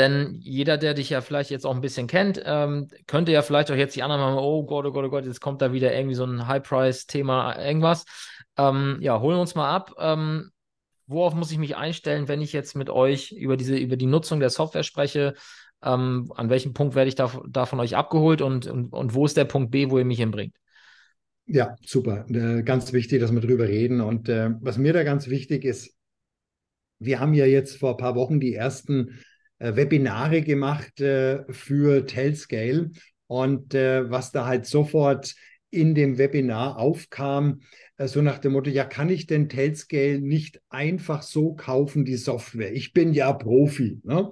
[0.00, 3.70] Denn jeder, der dich ja vielleicht jetzt auch ein bisschen kennt, ähm, könnte ja vielleicht
[3.70, 5.94] auch jetzt die anderen mal, oh Gott, oh Gott, oh Gott, jetzt kommt da wieder
[5.94, 8.06] irgendwie so ein High-Price-Thema, irgendwas.
[8.56, 9.92] Ähm, ja, holen wir uns mal ab.
[9.98, 10.52] Ähm,
[11.06, 14.40] worauf muss ich mich einstellen, wenn ich jetzt mit euch über diese, über die Nutzung
[14.40, 15.34] der Software spreche?
[15.82, 19.26] Ähm, an welchem Punkt werde ich da, da von euch abgeholt und, und, und wo
[19.26, 20.56] ist der Punkt B, wo ihr mich hinbringt?
[21.44, 22.24] Ja, super.
[22.30, 24.00] Äh, ganz wichtig, dass wir drüber reden.
[24.00, 25.94] Und äh, was mir da ganz wichtig ist,
[26.98, 29.12] wir haben ja jetzt vor ein paar Wochen die ersten äh,
[29.60, 32.90] Webinare gemacht äh, für Telscale
[33.26, 35.34] und äh, was da halt sofort
[35.70, 37.60] in dem Webinar aufkam,
[38.06, 42.72] so nach dem Motto, ja, kann ich denn Telscale nicht einfach so kaufen, die Software?
[42.72, 44.00] Ich bin ja Profi.
[44.04, 44.30] Ne?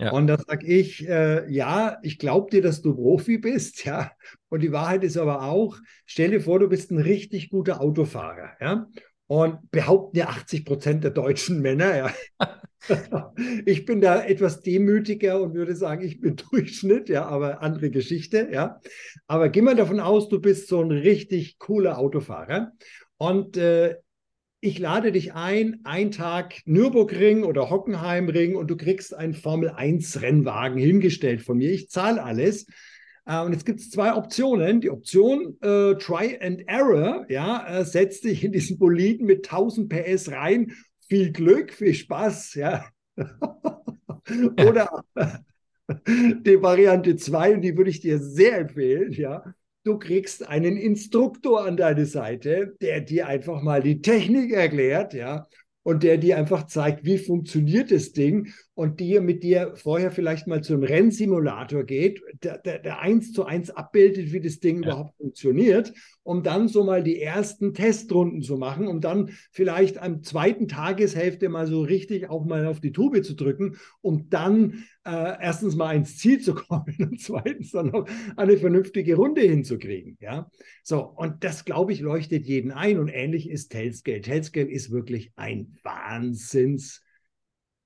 [0.00, 0.12] Ja.
[0.12, 4.12] Und da sage ich, äh, ja, ich glaube dir, dass du Profi bist, ja.
[4.48, 8.52] Und die Wahrheit ist aber auch, stell dir vor, du bist ein richtig guter Autofahrer,
[8.60, 8.86] ja.
[9.26, 12.14] Und behaupten ja 80 Prozent der deutschen Männer, ja.
[13.66, 18.48] ich bin da etwas demütiger und würde sagen, ich bin Durchschnitt, ja, aber andere Geschichte,
[18.52, 18.80] ja.
[19.26, 22.72] Aber geh mal davon aus, du bist so ein richtig cooler Autofahrer.
[23.16, 23.96] Und äh,
[24.60, 30.20] ich lade dich ein, ein Tag Nürburgring oder Hockenheimring und du kriegst einen Formel 1
[30.20, 31.70] Rennwagen hingestellt von mir.
[31.70, 32.66] Ich zahle alles.
[33.24, 34.80] Äh, und jetzt gibt es zwei Optionen.
[34.80, 39.88] Die Option äh, Try and Error, ja, äh, setz dich in diesen Boliden mit 1000
[39.88, 40.72] PS rein.
[41.08, 42.86] Viel Glück, viel Spaß, ja.
[44.66, 45.04] Oder
[45.88, 49.54] die Variante 2, und die würde ich dir sehr empfehlen, ja.
[49.84, 55.46] Du kriegst einen Instruktor an deine Seite, der dir einfach mal die Technik erklärt, ja,
[55.82, 60.46] und der dir einfach zeigt, wie funktioniert das Ding und dir mit dir vorher vielleicht
[60.46, 64.84] mal zu einem Rennsimulator geht, der, der, der eins zu eins abbildet, wie das Ding
[64.84, 64.90] ja.
[64.90, 70.22] überhaupt funktioniert, um dann so mal die ersten Testrunden zu machen, um dann vielleicht am
[70.22, 75.34] zweiten Tageshälfte mal so richtig auch mal auf die Tube zu drücken, um dann äh,
[75.40, 80.18] erstens mal ins Ziel zu kommen und zweitens dann auch eine vernünftige Runde hinzukriegen.
[80.20, 80.48] Ja,
[80.84, 84.20] so und das glaube ich leuchtet jeden ein und ähnlich ist Tailscale.
[84.20, 87.02] Tailscale ist wirklich ein Wahnsinns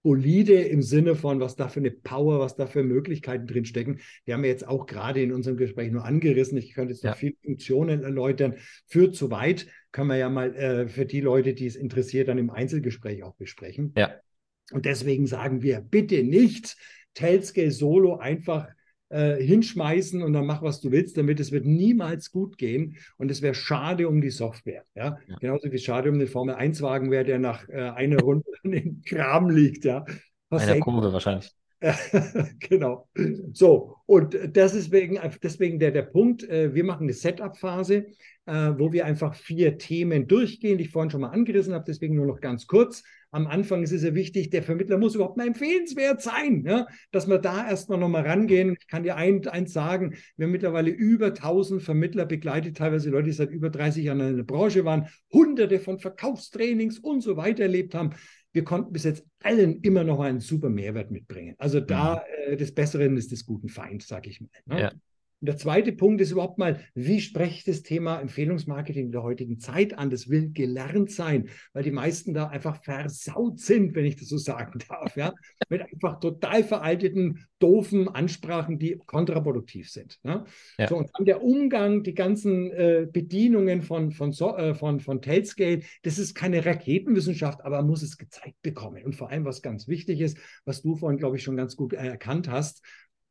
[0.03, 4.01] Bolide im Sinne von, was da für eine Power, was da für Möglichkeiten drin stecken.
[4.25, 6.59] Wir haben ja jetzt auch gerade in unserem Gespräch nur angerissen.
[6.59, 7.17] Ich könnte jetzt noch ja.
[7.17, 8.57] viele Funktionen erläutern.
[8.89, 12.39] Führt zu weit, können wir ja mal äh, für die Leute, die es interessiert, dann
[12.39, 13.93] im Einzelgespräch auch besprechen.
[13.97, 14.15] Ja.
[14.73, 16.77] Und deswegen sagen wir bitte nicht
[17.15, 18.69] Tailscale Solo einfach
[19.13, 21.39] äh, hinschmeißen und dann mach, was du willst damit.
[21.39, 24.85] Es wird niemals gut gehen und es wäre schade um die Software.
[24.95, 25.19] Ja?
[25.29, 25.37] ja?
[25.39, 29.51] Genauso wie schade um den Formel-1-Wagen wäre, der nach äh, einer Runde in den Kram
[29.51, 29.85] liegt.
[29.85, 30.05] Ja?
[30.49, 31.53] Was Einer Kurve wahrscheinlich.
[32.61, 33.09] genau.
[33.53, 38.07] So, und deswegen, deswegen der, der Punkt, äh, wir machen eine Setup-Phase,
[38.47, 42.15] äh, wo wir einfach vier Themen durchgehen, die ich vorhin schon mal angerissen habe, deswegen
[42.15, 45.47] nur noch ganz kurz am Anfang ist es ja wichtig, der Vermittler muss überhaupt mal
[45.47, 46.87] empfehlenswert sein, ja?
[47.11, 48.77] dass wir da erstmal nochmal rangehen.
[48.79, 53.27] Ich kann dir ein, eins sagen, wir haben mittlerweile über 1000 Vermittler begleitet, teilweise Leute,
[53.27, 57.63] die seit über 30 Jahren in der Branche waren, hunderte von Verkaufstrainings und so weiter
[57.63, 58.11] erlebt haben.
[58.53, 61.55] Wir konnten bis jetzt allen immer noch einen super Mehrwert mitbringen.
[61.57, 62.53] Also da mhm.
[62.53, 64.51] äh, des Besseren ist des guten Feind, sage ich mal.
[64.67, 64.81] Ne?
[64.83, 64.93] Ja.
[65.43, 69.25] Und der zweite Punkt ist überhaupt mal, wie spreche ich das Thema Empfehlungsmarketing in der
[69.25, 70.09] heutigen Zeit an?
[70.09, 74.39] Das will gelernt sein, weil die meisten da einfach versaut sind, wenn ich das so
[74.39, 75.35] sagen darf, ja,
[75.69, 80.21] mit einfach total veralteten, doofen Ansprachen, die kontraproduktiv sind.
[80.23, 80.45] Ne?
[80.79, 80.87] Ja.
[80.87, 85.23] So, und dann der Umgang, die ganzen äh, Bedienungen von, von, so, äh, von, von
[85.23, 89.03] Tailscale, das ist keine Raketenwissenschaft, aber man muss es gezeigt bekommen.
[89.05, 91.95] Und vor allem, was ganz wichtig ist, was du vorhin, glaube ich, schon ganz gut
[91.95, 92.81] erkannt hast,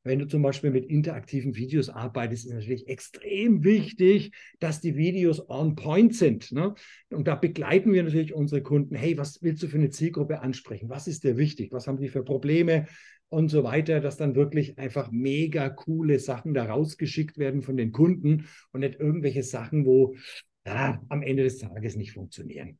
[0.03, 5.47] wenn du zum Beispiel mit interaktiven Videos arbeitest, ist natürlich extrem wichtig, dass die Videos
[5.49, 6.51] on point sind.
[6.51, 6.73] Ne?
[7.09, 8.95] Und da begleiten wir natürlich unsere Kunden.
[8.95, 10.89] Hey, was willst du für eine Zielgruppe ansprechen?
[10.89, 11.71] Was ist dir wichtig?
[11.71, 12.87] Was haben die für Probleme?
[13.29, 17.93] Und so weiter, dass dann wirklich einfach mega coole Sachen da rausgeschickt werden von den
[17.93, 20.15] Kunden und nicht irgendwelche Sachen, wo
[20.65, 22.77] ja, am Ende des Tages nicht funktionieren.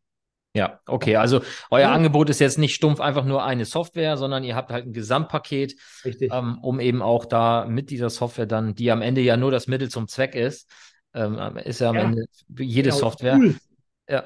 [0.54, 1.16] Ja, okay.
[1.16, 1.94] Also euer ja.
[1.94, 5.76] Angebot ist jetzt nicht stumpf einfach nur eine Software, sondern ihr habt halt ein Gesamtpaket,
[6.04, 9.68] ähm, um eben auch da mit dieser Software dann, die am Ende ja nur das
[9.68, 10.70] Mittel zum Zweck ist,
[11.14, 12.02] ähm, ist ja am ja.
[12.02, 12.26] Ende
[12.58, 13.38] jede genau, Software.
[13.38, 13.56] Cool.
[14.10, 14.24] Ja.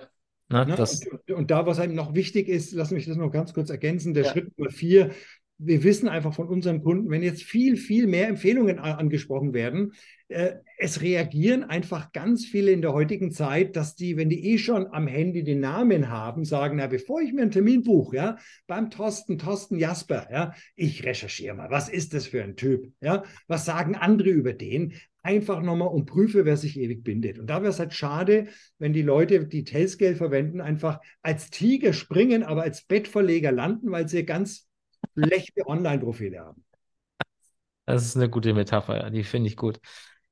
[0.50, 0.76] Ne, ne?
[0.78, 4.14] Und, und, da, was einem noch wichtig ist, lass mich das noch ganz kurz ergänzen,
[4.14, 4.32] der ja.
[4.32, 5.12] Schritt Nummer vier,
[5.58, 9.94] wir wissen einfach von unseren Kunden, wenn jetzt viel, viel mehr Empfehlungen angesprochen werden,
[10.28, 14.58] äh, es reagieren einfach ganz viele in der heutigen Zeit, dass die, wenn die eh
[14.58, 18.38] schon am Handy den Namen haben, sagen, na, bevor ich mir einen Termin buche, ja,
[18.68, 23.24] beim Thorsten, Thorsten Jasper, ja, ich recherchiere mal, was ist das für ein Typ, ja,
[23.48, 27.39] was sagen andere über den, einfach nochmal und prüfe, wer sich ewig bindet.
[27.39, 31.94] Und da wäre es halt schade, wenn die Leute, die Tailscale verwenden, einfach als Tiger
[31.94, 34.64] springen, aber als Bettverleger landen, weil sie ganz
[35.17, 36.63] schlechte Online-Profile haben.
[37.86, 39.10] Das ist eine gute Metapher, ja.
[39.10, 39.80] die finde ich gut.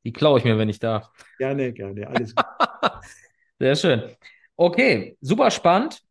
[0.03, 1.09] Die klaue ich mir, wenn ich darf.
[1.37, 2.45] Gerne, gerne, alles gut.
[3.59, 4.15] Sehr schön.
[4.55, 6.01] Okay, super spannend.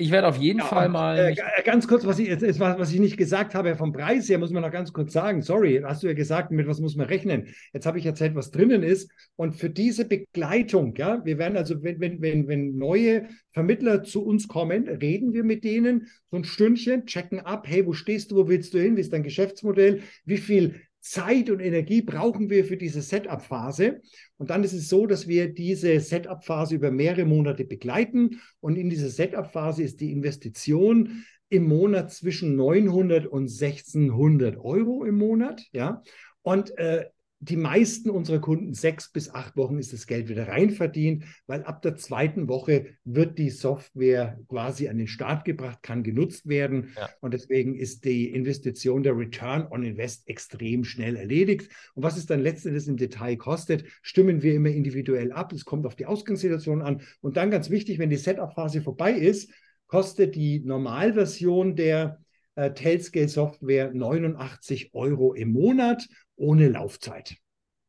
[0.00, 1.18] Ich werde auf jeden ja, Fall mal.
[1.18, 4.50] Äh, ganz kurz, was ich, jetzt, was ich nicht gesagt habe, vom Preis her muss
[4.50, 5.42] man noch ganz kurz sagen.
[5.42, 7.48] Sorry, hast du ja gesagt, mit was muss man rechnen?
[7.74, 9.10] Jetzt habe ich erzählt, was drinnen ist.
[9.36, 14.24] Und für diese Begleitung, ja, wir werden also, wenn, wenn, wenn, wenn neue Vermittler zu
[14.24, 18.36] uns kommen, reden wir mit denen so ein Stündchen, checken ab, hey, wo stehst du,
[18.36, 22.64] wo willst du hin, wie ist dein Geschäftsmodell, wie viel Zeit und Energie brauchen wir
[22.64, 24.00] für diese Setup-Phase.
[24.36, 28.40] Und dann ist es so, dass wir diese Setup-Phase über mehrere Monate begleiten.
[28.60, 35.16] Und in dieser Setup-Phase ist die Investition im Monat zwischen 900 und 1600 Euro im
[35.16, 35.66] Monat.
[35.72, 36.02] Ja.
[36.42, 37.06] Und äh,
[37.42, 41.62] die meisten unserer Kunden, sechs bis acht Wochen ist das Geld wieder rein verdient, weil
[41.64, 46.90] ab der zweiten Woche wird die Software quasi an den Start gebracht, kann genutzt werden.
[46.96, 47.08] Ja.
[47.20, 51.70] Und deswegen ist die Investition, der Return on Invest extrem schnell erledigt.
[51.94, 55.54] Und was es dann letztendlich im Detail kostet, stimmen wir immer individuell ab.
[55.54, 57.00] Es kommt auf die Ausgangssituation an.
[57.22, 59.50] Und dann ganz wichtig, wenn die Setup-Phase vorbei ist,
[59.86, 62.20] kostet die Normalversion der
[62.54, 66.06] äh, Tailscale Software 89 Euro im Monat
[66.40, 67.36] ohne Laufzeit.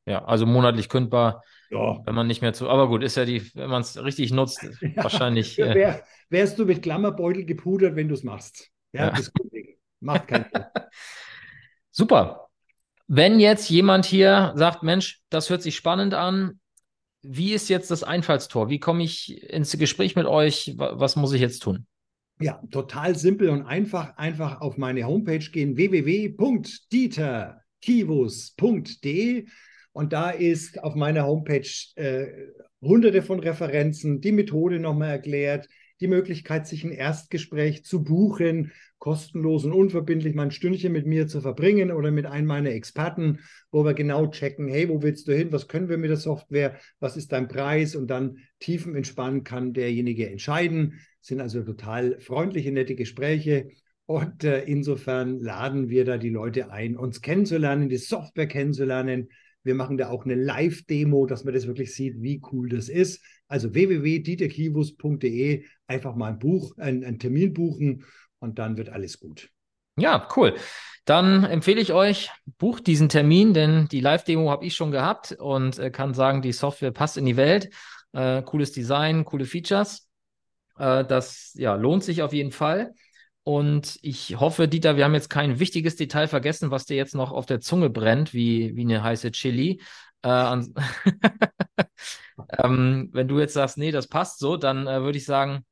[0.06, 2.00] Ja, also monatlich kündbar, ja.
[2.06, 2.70] wenn man nicht mehr zu.
[2.70, 5.60] Aber gut, ist ja die, wenn man es richtig nutzt, ja, wahrscheinlich.
[5.60, 8.70] Äh, wär, wärst du mit Klammerbeutel gepudert, wenn du es machst.
[8.94, 9.12] Ja, ja.
[9.12, 9.32] das
[10.00, 10.64] macht keinen Sinn.
[11.92, 12.48] Super.
[13.08, 16.60] Wenn jetzt jemand hier sagt, Mensch, das hört sich spannend an,
[17.22, 18.70] wie ist jetzt das Einfallstor?
[18.70, 20.74] Wie komme ich ins Gespräch mit euch?
[20.78, 21.86] Was muss ich jetzt tun?
[22.40, 24.18] Ja, total simpel und einfach.
[24.18, 25.78] Einfach auf meine Homepage gehen:
[27.82, 29.46] www.dieterkivus.de.
[29.94, 32.28] Und da ist auf meiner Homepage äh,
[32.82, 35.67] hunderte von Referenzen, die Methode nochmal erklärt,
[36.00, 41.28] die Möglichkeit, sich ein Erstgespräch zu buchen, kostenlos und unverbindlich mal ein Stündchen mit mir
[41.28, 43.39] zu verbringen oder mit einem meiner Experten,
[43.70, 46.80] wo wir genau checken, hey, wo willst du hin, was können wir mit der Software,
[47.00, 51.02] was ist dein Preis und dann tiefenentspannt kann derjenige entscheiden.
[51.20, 53.70] Das sind also total freundliche, nette Gespräche.
[54.12, 59.30] Und äh, insofern laden wir da die Leute ein, uns kennenzulernen, die Software kennenzulernen.
[59.63, 63.24] Wir machen da auch eine Live-Demo, dass man das wirklich sieht, wie cool das ist.
[63.47, 68.04] Also www.dieterkivus.de einfach mal ein Buch, ein, einen Termin buchen
[68.39, 69.50] und dann wird alles gut.
[69.95, 70.56] Ja, cool.
[71.06, 75.80] Dann empfehle ich euch, bucht diesen Termin, denn die Live-Demo habe ich schon gehabt und
[75.80, 77.69] äh, kann sagen, die Software passt in die Welt.
[78.12, 80.10] Äh, cooles Design, coole Features.
[80.78, 82.93] Äh, das ja, lohnt sich auf jeden Fall.
[83.43, 87.32] Und ich hoffe, Dieter, wir haben jetzt kein wichtiges Detail vergessen, was dir jetzt noch
[87.32, 89.82] auf der Zunge brennt, wie, wie eine heiße Chili.
[90.21, 90.30] Äh,
[92.60, 95.65] ähm, wenn du jetzt sagst, nee, das passt so, dann äh, würde ich sagen,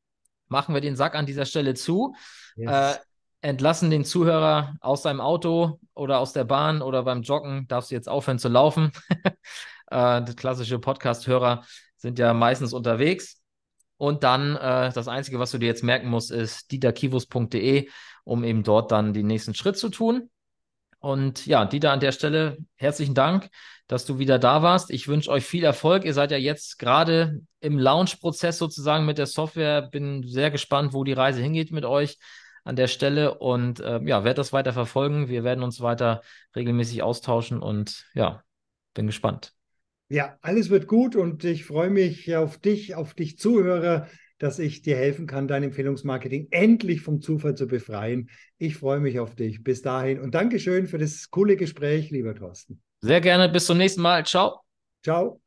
[0.48, 2.16] machen wir den Sack an dieser Stelle zu.
[2.56, 2.98] Yes.
[2.98, 3.00] Äh,
[3.42, 7.68] entlassen den Zuhörer aus seinem Auto oder aus der Bahn oder beim Joggen.
[7.68, 8.92] Darfst du jetzt aufhören zu laufen?
[9.92, 11.64] äh, klassische Podcast-Hörer
[11.98, 13.39] sind ja meistens unterwegs.
[14.00, 17.90] Und dann äh, das Einzige, was du dir jetzt merken musst, ist dieterkivus.de,
[18.24, 20.30] um eben dort dann den nächsten Schritt zu tun.
[21.00, 23.50] Und ja, Dieter, an der Stelle herzlichen Dank,
[23.88, 24.90] dass du wieder da warst.
[24.90, 26.06] Ich wünsche euch viel Erfolg.
[26.06, 29.82] Ihr seid ja jetzt gerade im Launch-Prozess sozusagen mit der Software.
[29.82, 32.20] Bin sehr gespannt, wo die Reise hingeht mit euch
[32.64, 35.28] an der Stelle und äh, ja, werde das weiter verfolgen.
[35.28, 36.22] Wir werden uns weiter
[36.56, 38.44] regelmäßig austauschen und ja,
[38.94, 39.59] bin gespannt.
[40.10, 44.08] Ja, alles wird gut und ich freue mich auf dich, auf dich Zuhörer,
[44.40, 48.30] dass ich dir helfen kann, dein Empfehlungsmarketing endlich vom Zufall zu befreien.
[48.58, 49.64] Ich freue mich auf dich.
[49.64, 52.82] Bis dahin und Dankeschön für das coole Gespräch, lieber Thorsten.
[53.02, 53.50] Sehr gerne.
[53.50, 54.26] Bis zum nächsten Mal.
[54.26, 54.62] Ciao.
[55.04, 55.42] Ciao.